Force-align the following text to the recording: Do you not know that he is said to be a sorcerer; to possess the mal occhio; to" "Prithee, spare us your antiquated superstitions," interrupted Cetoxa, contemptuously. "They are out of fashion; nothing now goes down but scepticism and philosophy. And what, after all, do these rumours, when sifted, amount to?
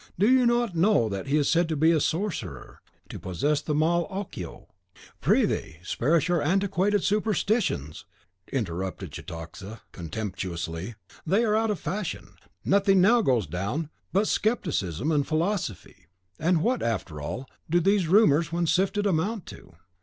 Do 0.17 0.27
you 0.27 0.47
not 0.47 0.73
know 0.75 1.07
that 1.09 1.27
he 1.27 1.37
is 1.37 1.47
said 1.47 1.69
to 1.69 1.75
be 1.75 1.91
a 1.91 1.99
sorcerer; 2.01 2.81
to 3.09 3.19
possess 3.19 3.61
the 3.61 3.75
mal 3.75 4.07
occhio; 4.09 4.65
to" 4.65 5.01
"Prithee, 5.21 5.77
spare 5.83 6.15
us 6.15 6.27
your 6.27 6.41
antiquated 6.41 7.03
superstitions," 7.03 8.05
interrupted 8.51 9.11
Cetoxa, 9.13 9.81
contemptuously. 9.91 10.95
"They 11.23 11.43
are 11.45 11.55
out 11.55 11.69
of 11.69 11.79
fashion; 11.79 12.29
nothing 12.65 12.99
now 12.99 13.21
goes 13.21 13.45
down 13.45 13.91
but 14.11 14.27
scepticism 14.27 15.11
and 15.11 15.27
philosophy. 15.27 16.07
And 16.39 16.63
what, 16.63 16.81
after 16.81 17.21
all, 17.21 17.47
do 17.69 17.79
these 17.79 18.07
rumours, 18.07 18.51
when 18.51 18.65
sifted, 18.65 19.05
amount 19.05 19.45
to? 19.53 19.75